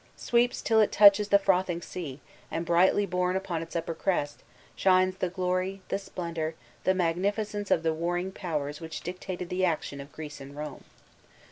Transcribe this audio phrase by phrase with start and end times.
[0.17, 4.41] Sweeps till it touches the frothing sea, and brightly borne upon its upper crest
[4.75, 10.01] shines the glory, the splendor, the magnificence of the warring powers which dictated the action
[10.01, 10.85] of Greece and Rome.